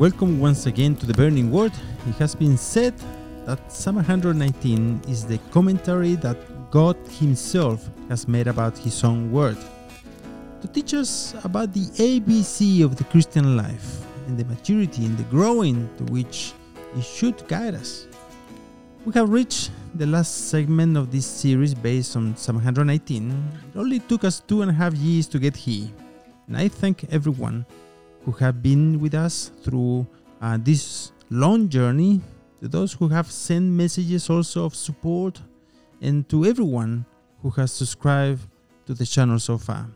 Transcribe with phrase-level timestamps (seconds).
[0.00, 1.72] Welcome once again to the Burning Word.
[2.08, 2.94] It has been said
[3.44, 6.38] that Psalm 119 is the commentary that
[6.70, 9.58] God Himself has made about His own Word
[10.62, 15.24] to teach us about the ABC of the Christian life and the maturity and the
[15.24, 16.54] growing to which
[16.96, 18.06] it should guide us.
[19.04, 23.30] We have reached the last segment of this series based on Psalm 119.
[23.74, 25.88] It only took us two and a half years to get here,
[26.46, 27.66] and I thank everyone
[28.24, 30.06] who have been with us through
[30.40, 32.20] uh, this long journey,
[32.60, 35.40] to those who have sent messages also of support,
[36.02, 37.06] and to everyone
[37.42, 38.40] who has subscribed
[38.86, 39.88] to the channel so far.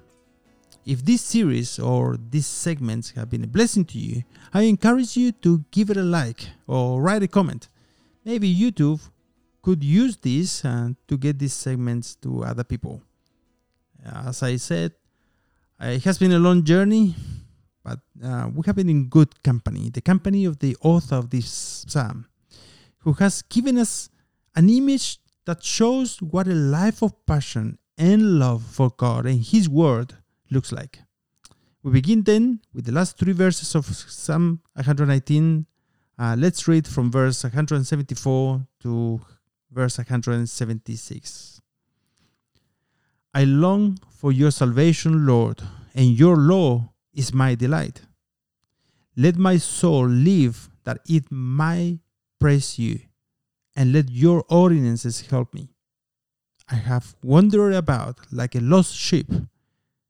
[0.86, 5.32] If this series or these segments have been a blessing to you, I encourage you
[5.32, 7.68] to give it a like or write a comment.
[8.24, 9.00] Maybe YouTube
[9.62, 13.02] could use this uh, to get these segments to other people.
[14.04, 14.92] As I said,
[15.80, 17.14] it has been a long journey,
[17.84, 21.84] but uh, we have been in good company, the company of the author of this
[21.86, 22.26] psalm,
[22.98, 24.08] who has given us
[24.56, 29.68] an image that shows what a life of passion and love for God and His
[29.68, 30.14] Word
[30.50, 31.00] looks like.
[31.82, 35.66] We begin then with the last three verses of Psalm 119.
[36.18, 39.20] Uh, let's read from verse 174 to
[39.70, 41.60] verse 176.
[43.34, 45.60] I long for your salvation, Lord,
[45.94, 48.02] and your law is my delight.
[49.16, 52.00] Let my soul live that it might
[52.40, 53.00] praise you,
[53.76, 55.70] and let your ordinances help me.
[56.68, 59.30] I have wandered about like a lost sheep.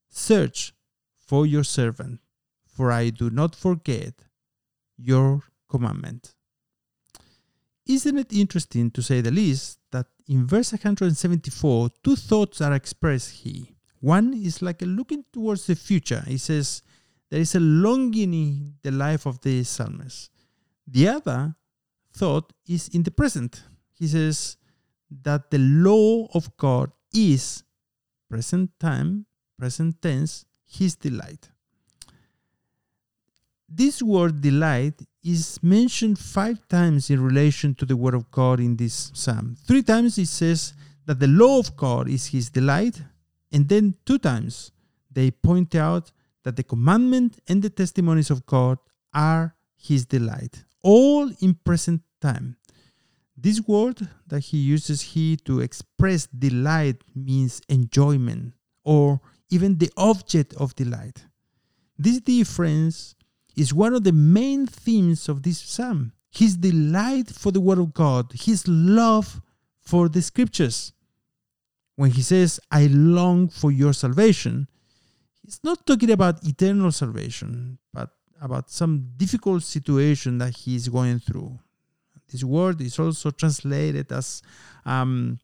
[0.09, 0.73] Search
[1.19, 2.21] for your servant,
[2.67, 4.15] for I do not forget
[4.97, 6.35] your commandment.
[7.87, 13.31] Isn't it interesting, to say the least, that in verse 174, two thoughts are expressed
[13.31, 13.65] here.
[14.01, 16.23] One is like a looking towards the future.
[16.27, 16.83] He says,
[17.35, 20.31] there is a longing in the life of the psalmist.
[20.87, 21.57] The other
[22.13, 23.65] thought is in the present.
[23.99, 24.57] He says
[25.11, 27.65] that the law of God is
[28.31, 29.27] present time,
[29.59, 31.51] present tense, his delight.
[33.69, 38.77] This word delight is mentioned five times in relation to the word of God in
[38.77, 39.57] this psalm.
[39.67, 40.73] Three times it says
[41.05, 43.03] that the law of God is his delight,
[43.51, 44.71] and then two times
[45.11, 46.13] they point out
[46.45, 48.79] that the commandment and the testimonies of God
[49.13, 52.57] are his delight, all in present time.
[53.37, 60.55] This word that he uses here to express delight means enjoyment or even the object
[60.55, 61.25] of delight.
[61.99, 63.15] This difference
[63.57, 67.95] is one of the main themes of this psalm his delight for the word of
[67.95, 69.41] God, his love
[69.81, 70.93] for the scriptures.
[71.97, 74.67] When he says, I long for your salvation,
[75.45, 78.11] he's not talking about eternal salvation, but
[78.41, 81.59] about some difficult situation that he's going through.
[82.31, 84.43] This word is also translated as
[84.85, 85.39] um,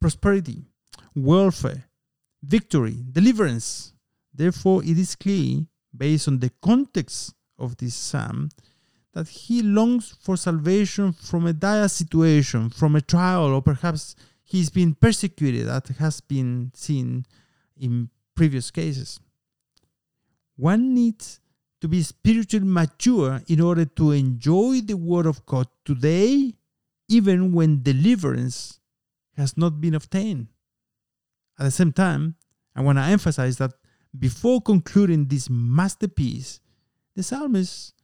[0.00, 0.62] prosperity,
[1.14, 1.84] welfare,
[2.42, 3.94] victory, deliverance.
[4.34, 5.60] Therefore, it is clear,
[5.96, 8.50] based on the context of this psalm,
[9.14, 14.70] that he longs for salvation from a dire situation, from a trial, or perhaps he's
[14.70, 17.26] been persecuted, that has been seen
[17.78, 19.20] in previous cases.
[20.56, 21.40] One needs
[21.80, 26.54] to be spiritually mature in order to enjoy the Word of God today,
[27.08, 28.80] even when deliverance
[29.36, 30.46] has not been obtained.
[31.58, 32.36] At the same time,
[32.74, 33.72] I want to emphasize that
[34.18, 36.60] before concluding this masterpiece,
[37.16, 37.94] the psalmist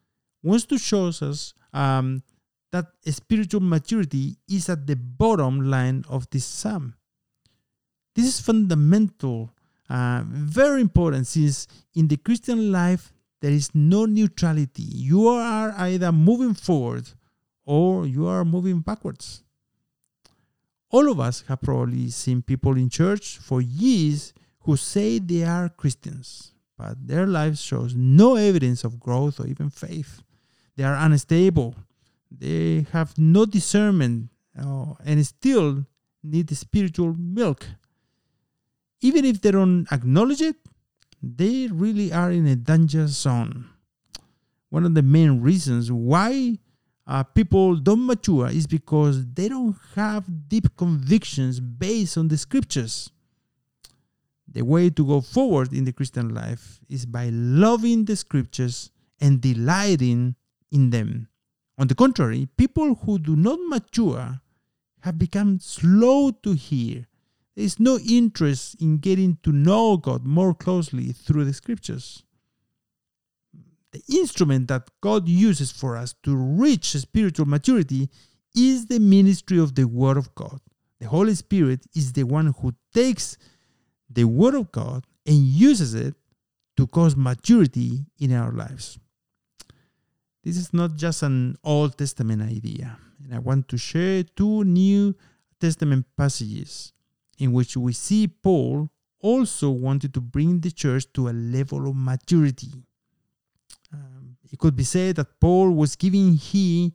[0.42, 2.22] wants to show us um,
[2.72, 6.94] that spiritual maturity is at the bottom line of this psalm.
[8.14, 9.52] This is fundamental,
[9.88, 14.82] uh, very important, since in the Christian life there is no neutrality.
[14.82, 17.08] You are either moving forward
[17.64, 19.44] or you are moving backwards.
[20.90, 25.68] All of us have probably seen people in church for years who say they are
[25.68, 30.22] Christians, but their life shows no evidence of growth or even faith.
[30.76, 31.74] They are unstable.
[32.30, 35.86] They have no discernment uh, and still
[36.22, 37.66] need spiritual milk.
[39.00, 40.56] Even if they don't acknowledge it,
[41.22, 43.68] they really are in a danger zone.
[44.70, 46.58] One of the main reasons why
[47.06, 53.10] uh, people don't mature is because they don't have deep convictions based on the scriptures.
[54.46, 58.90] The way to go forward in the Christian life is by loving the scriptures
[59.20, 60.36] and delighting
[60.70, 61.28] in them.
[61.78, 64.40] On the contrary, people who do not mature
[65.00, 67.07] have become slow to hear.
[67.58, 72.22] There is no interest in getting to know God more closely through the scriptures.
[73.90, 78.10] the instrument that God uses for us to reach spiritual maturity
[78.54, 80.60] is the ministry of the Word of God.
[81.00, 83.36] The Holy Spirit is the one who takes
[84.08, 86.14] the Word of God and uses it
[86.76, 89.00] to cause maturity in our lives.
[90.44, 92.98] This is not just an Old Testament idea.
[93.24, 95.16] And I want to share two New
[95.58, 96.92] Testament passages
[97.38, 98.90] in which we see Paul
[99.20, 102.72] also wanted to bring the church to a level of maturity.
[103.92, 106.94] Um, it could be said that Paul was giving he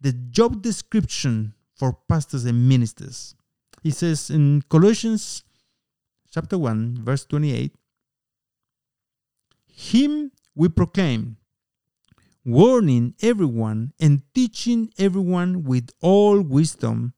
[0.00, 3.34] the job description for pastors and ministers.
[3.82, 5.44] He says in Colossians
[6.30, 7.74] chapter 1, verse 28
[9.66, 11.36] Him we proclaim,
[12.44, 17.14] warning everyone and teaching everyone with all wisdom,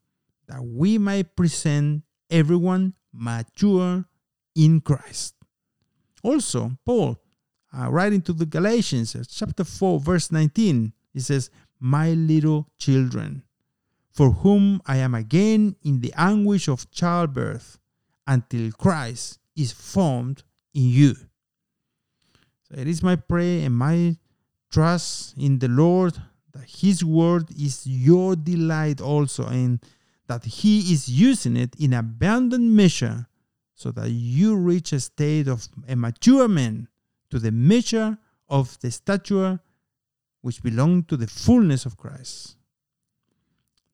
[0.48, 2.02] that we might present
[2.32, 4.04] everyone mature
[4.56, 5.34] in Christ.
[6.22, 7.18] Also, Paul,
[7.76, 13.42] uh, writing to the Galatians, uh, chapter 4, verse 19, he says, My little children,
[14.10, 17.78] for whom I am again in the anguish of childbirth
[18.26, 20.42] until Christ is formed
[20.74, 21.14] in you.
[22.62, 24.16] So it is my prayer and my
[24.70, 26.14] trust in the Lord
[26.52, 29.80] that His word is your delight also, and
[30.28, 33.26] that He is using it in abundant measure
[33.74, 36.88] so that you reach a state of a mature man
[37.30, 39.60] to the measure of the stature
[40.42, 42.56] which belong to the fullness of Christ.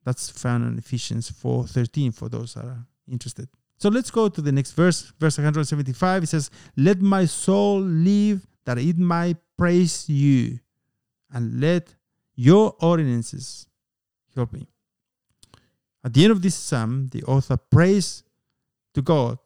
[0.03, 3.49] That's found in Ephesians 4:13 for those that are interested.
[3.77, 6.23] So let's go to the next verse, verse 175.
[6.23, 10.59] It says, Let my soul live that it might praise you,
[11.31, 11.95] and let
[12.35, 13.67] your ordinances
[14.35, 14.67] help me.
[16.03, 18.23] At the end of this psalm, the author prays
[18.93, 19.37] to God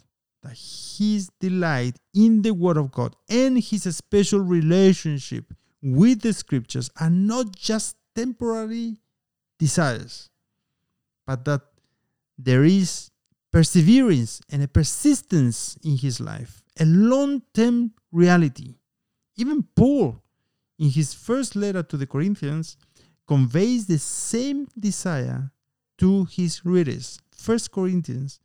[0.43, 6.89] that his delight in the Word of God and his special relationship with the Scriptures
[6.99, 8.97] are not just temporary
[9.57, 10.29] desires,
[11.25, 11.61] but that
[12.37, 13.09] there is
[13.51, 18.75] perseverance and a persistence in his life, a long term reality.
[19.37, 20.21] Even Paul,
[20.77, 22.77] in his first letter to the Corinthians,
[23.27, 25.51] conveys the same desire
[26.03, 27.17] to his readers.
[27.45, 28.41] 1 Corinthians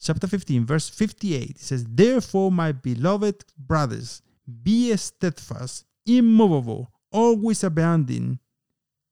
[0.00, 4.22] chapter 15, verse 58, it says, Therefore, my beloved brothers,
[4.62, 8.38] be steadfast, immovable, always abounding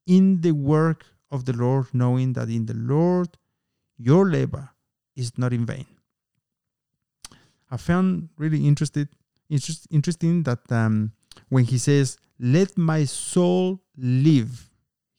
[0.07, 3.37] in the work of the Lord, knowing that in the Lord
[3.97, 4.69] your labor
[5.17, 5.85] is not in vain.
[7.69, 9.09] I found really interested,
[9.49, 11.11] interest, interesting that um,
[11.49, 14.70] when he says, Let my soul live,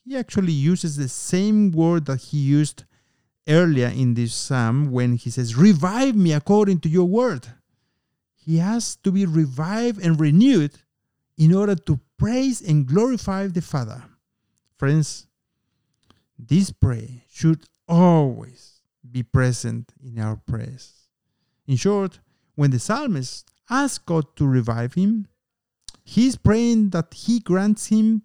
[0.04, 2.84] he actually uses the same word that he used
[3.48, 7.46] earlier in this psalm when he says, Revive me according to your word.
[8.34, 10.72] He has to be revived and renewed
[11.38, 14.02] in order to praise and glorify the Father.
[14.76, 15.26] Friends,
[16.38, 21.08] this prayer should always be present in our prayers.
[21.66, 22.18] In short,
[22.56, 25.28] when the psalmist asks God to revive him,
[26.04, 28.22] he is praying that he grants him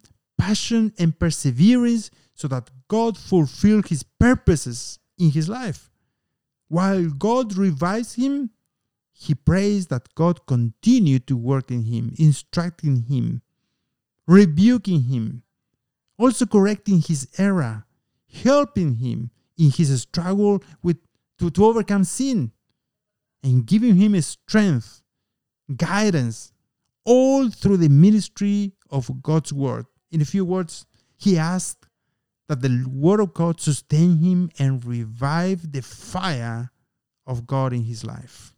[0.47, 5.91] passion and perseverance so that God fulfill his purposes in his life.
[6.69, 8.51] While God revives him,
[9.11, 13.41] he prays that God continue to work in him, instructing him,
[14.25, 15.43] rebuking him,
[16.17, 17.85] also correcting his error,
[18.31, 20.97] helping him in his struggle with
[21.39, 22.51] to, to overcome sin,
[23.43, 25.01] and giving him strength,
[25.75, 26.53] guidance,
[27.03, 29.85] all through the ministry of God's word.
[30.11, 30.85] In a few words,
[31.17, 31.87] he asked
[32.47, 36.71] that the word of God sustain him and revive the fire
[37.25, 38.53] of God in his life.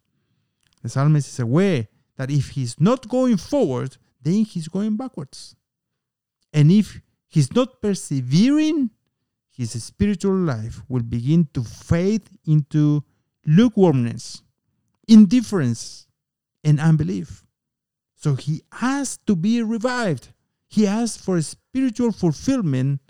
[0.84, 1.88] The psalmist is aware
[2.18, 5.56] that if he's not going forward, then he's going backwards.
[6.54, 8.92] And if he's not persevering,
[9.50, 13.04] his spiritual life will begin to fade into
[13.46, 14.44] lukewarmness,
[15.08, 16.08] indifference,
[16.64, 17.44] and unbelief.
[18.16, 20.34] So he has to be revived.
[20.70, 23.02] He asks for spiritual fulfillment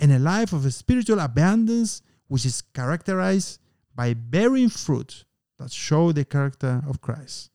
[0.00, 3.60] and a life of a spiritual abundance, which is characterized
[3.94, 5.24] by bearing fruit
[5.58, 7.50] that show the character of Christ.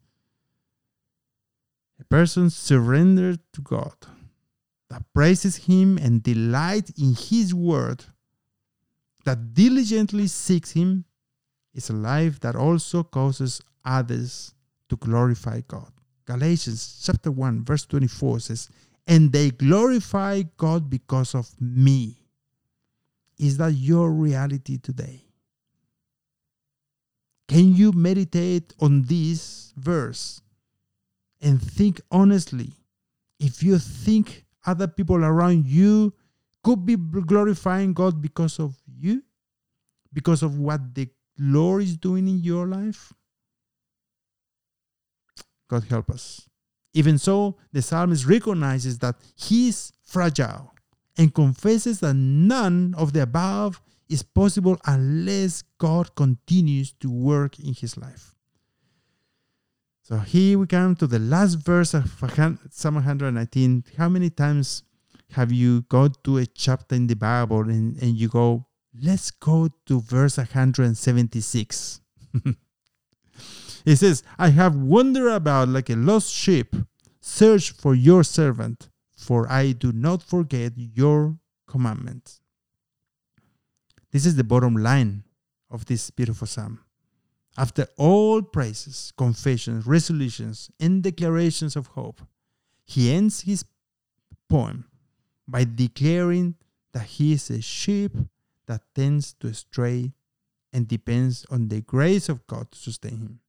[2.00, 3.96] A person surrendered to God
[4.90, 8.06] that praises Him and delight in His word,
[9.26, 11.06] that diligently seeks Him,
[11.74, 14.54] is a life that also causes others
[14.90, 15.92] to glorify God.
[16.26, 18.70] Galatians chapter 1, verse 24 says,
[19.08, 22.18] And they glorify God because of me.
[23.38, 25.26] Is that your reality today?
[27.48, 30.42] Can you meditate on this verse
[31.42, 32.72] and think honestly
[33.40, 36.14] if you think other people around you
[36.64, 39.24] could be glorifying God because of you,
[40.14, 43.12] because of what the Lord is doing in your life,
[45.68, 46.48] God help us.
[46.94, 50.74] Even so, the psalmist recognizes that he is fragile
[51.18, 57.74] and confesses that none of the above is possible unless God continues to work in
[57.74, 58.36] his life.
[60.04, 62.12] So here we come to the last verse of
[62.70, 63.86] Psalm 119.
[63.98, 64.84] How many times
[65.32, 68.66] have you gone to a chapter in the Bible and, and you go,
[69.02, 72.02] let's go to verse 176?
[73.86, 76.76] it says, I have wandered about like a lost sheep.
[77.20, 82.42] Search for your servant, for I do not forget your commandments.
[84.12, 85.24] This is the bottom line
[85.70, 86.82] of this beautiful psalm.
[87.58, 92.22] After all praises, confessions, resolutions, and declarations of hope,
[92.86, 93.66] he ends his
[94.50, 94.86] poem
[95.48, 96.56] by declaring
[96.94, 98.16] that he is a sheep
[98.68, 100.14] that tends to stray
[100.74, 103.40] and depends on the grace of God to sustain him.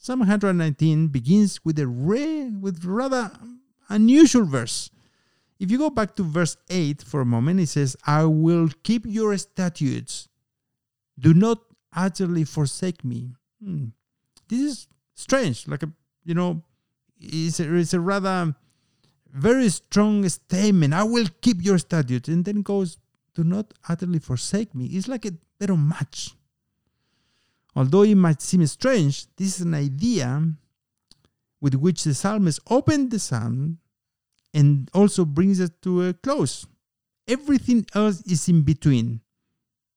[0.00, 3.32] Psalm 119 begins with a rare, with rather
[3.88, 4.90] unusual verse.
[5.58, 9.02] If you go back to verse 8 for a moment, it says, I will keep
[9.04, 10.28] your statutes.
[11.18, 11.58] Do not
[11.92, 13.32] utterly forsake me.
[13.60, 13.86] Hmm.
[14.48, 14.86] This is
[15.16, 15.66] strange.
[15.66, 15.90] Like a,
[16.24, 16.62] you know,
[17.18, 18.54] it's a, it's a rather
[19.32, 20.94] very strong statement.
[20.94, 22.28] I will keep your statutes.
[22.28, 22.98] And then goes,
[23.34, 24.86] do not utterly forsake me.
[24.86, 26.36] It's like a better match.
[27.78, 30.42] Although it might seem strange, this is an idea
[31.60, 33.78] with which the psalmist opened the psalm
[34.52, 36.66] and also brings it to a close.
[37.28, 39.20] Everything else is in between.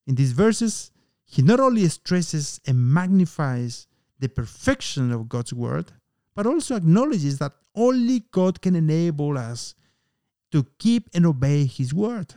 [0.05, 0.91] In these verses,
[1.25, 3.87] he not only stresses and magnifies
[4.19, 5.91] the perfection of God's word,
[6.35, 9.73] but also acknowledges that only God can enable us
[10.51, 12.35] to keep and obey his word.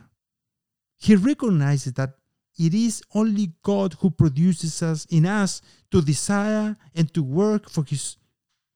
[0.97, 2.15] He recognizes that
[2.57, 7.83] it is only God who produces us in us to desire and to work for
[7.83, 8.17] his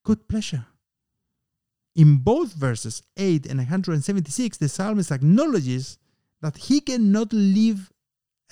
[0.03, 0.65] good pleasure.
[1.95, 5.97] In both verses 8 and 176, the psalmist acknowledges
[6.41, 7.91] that he cannot live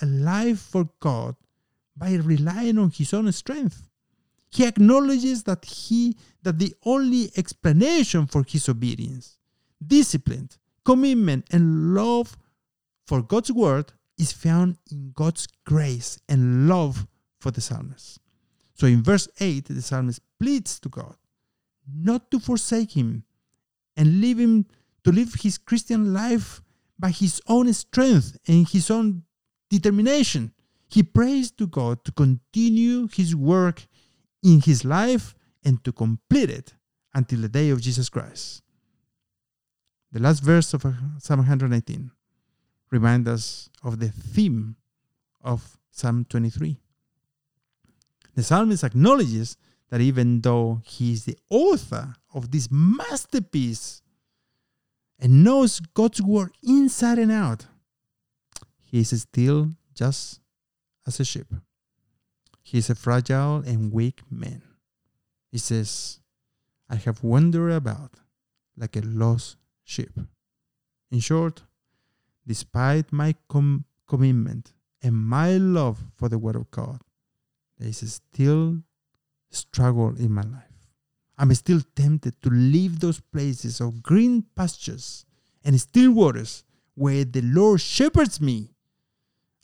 [0.00, 1.36] a life for God
[1.96, 3.88] by relying on his own strength.
[4.50, 9.36] He acknowledges that he that the only explanation for his obedience,
[9.84, 10.48] discipline,
[10.84, 12.36] commitment, and love
[13.06, 17.06] for God's word is found in God's grace and love
[17.40, 18.20] for the psalmist.
[18.74, 21.16] So in verse 8, the psalmist pleads to God
[21.92, 23.24] not to forsake him
[23.96, 24.66] and leave him
[25.04, 26.60] to live his Christian life
[26.98, 29.22] by his own strength and his own
[29.70, 30.52] determination.
[30.88, 33.86] He prays to God to continue his work
[34.42, 35.34] in his life
[35.64, 36.74] and to complete it
[37.14, 38.62] until the day of Jesus Christ.
[40.12, 40.82] The last verse of
[41.18, 42.10] Psalm 119
[42.90, 44.76] reminds us of the theme
[45.42, 46.78] of Psalm 23.
[48.34, 49.56] The psalmist acknowledges
[49.90, 54.02] that even though he is the author of this masterpiece
[55.18, 57.66] and knows God's word inside and out,
[58.80, 60.40] he is still just
[61.06, 61.52] as a sheep.
[62.62, 64.62] He is a fragile and weak man.
[65.50, 66.20] He says,
[66.88, 68.12] I have wandered about
[68.76, 70.12] like a lost sheep.
[71.10, 71.62] In short,
[72.48, 77.00] despite my com- commitment and my love for the Word of God,
[77.76, 78.78] there is still
[79.50, 80.62] struggle in my life.
[81.36, 85.24] I'm still tempted to leave those places of green pastures
[85.62, 86.64] and still waters
[86.94, 88.70] where the Lord shepherds me.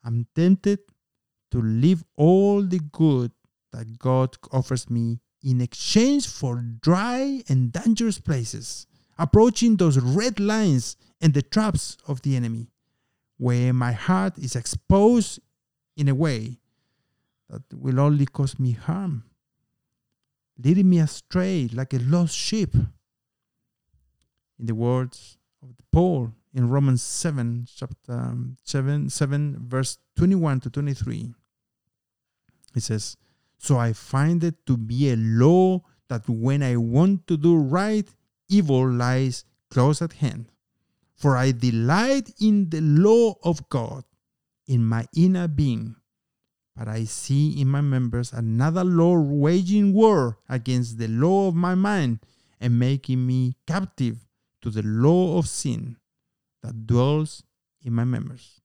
[0.04, 0.80] I'm tempted
[1.50, 3.32] to leave all the good
[3.72, 8.86] that God offers me in exchange for dry and dangerous places,
[9.18, 12.68] approaching those red lines and the traps of the enemy,
[13.36, 15.40] where my heart is exposed
[15.96, 16.58] in a way
[17.48, 19.24] that will only cause me harm
[20.62, 22.74] leading me astray like a lost sheep.
[24.58, 30.70] In the words of Paul in Romans 7, chapter um, 7, 7, verse 21 to
[30.70, 31.34] 23,
[32.72, 33.16] he says,
[33.58, 38.08] So I find it to be a law that when I want to do right,
[38.48, 40.46] evil lies close at hand.
[41.16, 44.04] For I delight in the law of God
[44.66, 45.96] in my inner being
[46.76, 51.74] but I see in my members another law waging war against the law of my
[51.74, 52.20] mind
[52.60, 54.26] and making me captive
[54.62, 55.96] to the law of sin
[56.62, 57.44] that dwells
[57.82, 58.60] in my members.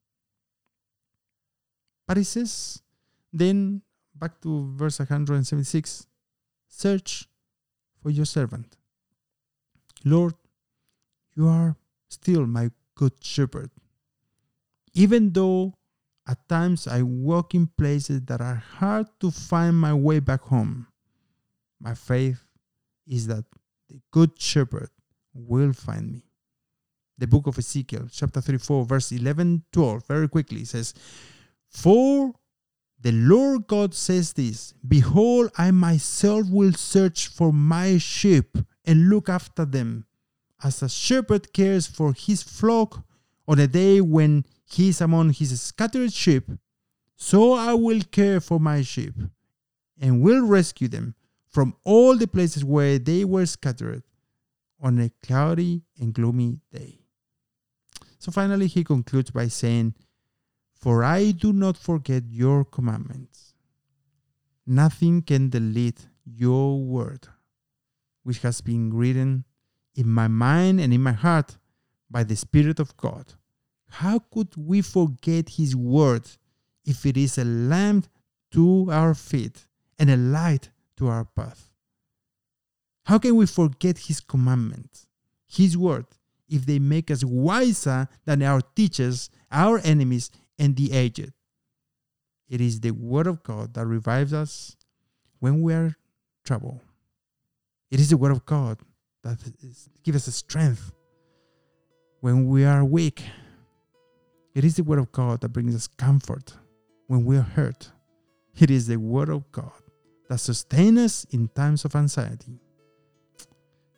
[2.08, 2.82] But it says,
[3.32, 3.84] then
[4.16, 6.08] back to verse 176
[6.68, 7.28] search
[8.02, 8.76] for your servant.
[10.04, 10.34] Lord,
[11.36, 11.76] You are
[12.10, 13.70] still my good shepherd.
[14.94, 15.76] Even though
[16.28, 20.88] at times I walk in places that are hard to find my way back home,
[21.80, 22.44] my faith
[23.08, 23.46] is that
[23.88, 24.90] the good shepherd
[25.34, 26.24] will find me.
[27.18, 30.94] The book of Ezekiel, chapter 34, verse 11 12, very quickly says,
[31.70, 32.34] For
[33.02, 39.30] the Lord God says this Behold, I myself will search for my sheep and look
[39.30, 40.06] after them,
[40.64, 43.04] as a shepherd cares for his flock
[43.48, 46.50] on a day when he is among his scattered sheep.
[47.16, 49.14] So I will care for my sheep
[50.00, 51.16] and will rescue them
[51.50, 54.04] from all the places where they were scattered
[54.82, 57.00] on a cloudy and gloomy day.
[58.20, 59.96] So finally, he concludes by saying,
[60.74, 63.54] For I do not forget your commandments.
[64.66, 67.28] Nothing can delete your word,
[68.24, 69.46] which has been written
[69.96, 71.58] in my mind and in my heart
[72.10, 73.34] by the Spirit of God.
[73.90, 76.28] How could we forget His word
[76.86, 78.08] if it is a lamp
[78.52, 79.68] to our feet
[79.98, 81.72] and a light to our path?
[83.06, 85.08] How can we forget His commandments,
[85.48, 86.06] His word,
[86.48, 91.34] if they make us wiser than our teachers, our enemies, and the aged?
[92.48, 94.76] It is the word of God that revives us
[95.40, 95.96] when we are
[96.44, 96.82] troubled.
[97.92, 98.80] It is the word of God
[99.24, 99.38] that
[100.04, 100.92] gives us strength
[102.22, 103.24] when we are weak.
[104.56, 106.54] It is the word of God that brings us comfort
[107.08, 107.92] when we are hurt.
[108.60, 109.72] It is the word of God
[110.30, 112.60] that sustains us in times of anxiety.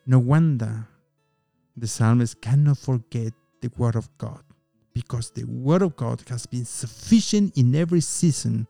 [0.06, 0.88] No wonder
[1.76, 4.42] the psalmist cannot forget the word of God
[4.92, 8.66] because the word of God has been sufficient in every season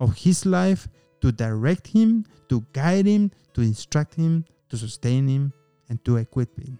[0.00, 0.88] of his life
[1.20, 5.52] to direct him, to guide him, to instruct him, to sustain him,
[5.88, 6.78] and to equip him.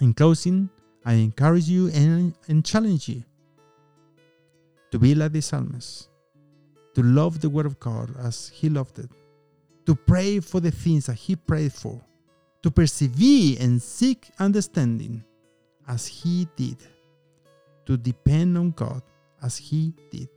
[0.00, 0.68] In closing,
[1.04, 3.24] I encourage you and, and challenge you
[4.90, 6.08] to be like the psalmist,
[6.94, 9.10] to love the word of God as he loved it,
[9.86, 12.00] to pray for the things that he prayed for,
[12.62, 15.24] to persevere and seek understanding
[15.86, 16.76] as he did,
[17.86, 19.02] to depend on God
[19.42, 20.28] as he did.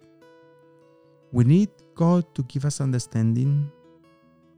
[1.32, 3.72] We need God to give us understanding.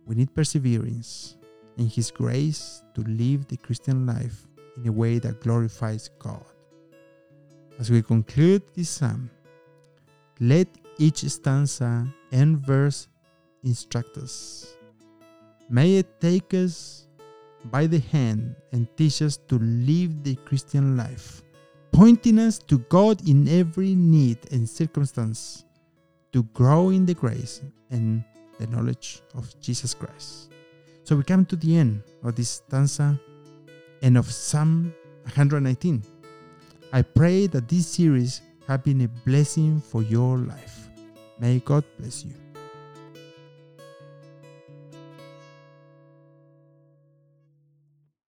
[0.05, 1.37] We need perseverance
[1.77, 6.45] and His grace to live the Christian life in a way that glorifies God.
[7.79, 9.29] As we conclude this psalm,
[10.39, 13.07] let each stanza and verse
[13.63, 14.77] instruct us.
[15.69, 17.07] May it take us
[17.65, 21.41] by the hand and teach us to live the Christian life,
[21.91, 25.63] pointing us to God in every need and circumstance,
[26.33, 28.23] to grow in the grace and
[28.59, 30.52] the knowledge of Jesus Christ.
[31.03, 33.19] So we come to the end of this stanza
[34.01, 36.01] and of Psalm 119.
[36.93, 40.87] I pray that this series have been a blessing for your life.
[41.39, 42.42] May God bless you.